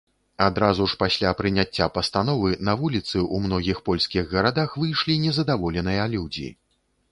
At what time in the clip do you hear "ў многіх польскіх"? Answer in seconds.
3.33-4.23